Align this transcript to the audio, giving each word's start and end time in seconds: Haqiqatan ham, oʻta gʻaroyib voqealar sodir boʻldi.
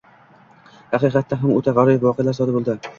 Haqiqatan 0.95 1.43
ham, 1.45 1.55
oʻta 1.59 1.77
gʻaroyib 1.79 2.11
voqealar 2.11 2.43
sodir 2.43 2.61
boʻldi. 2.61 2.81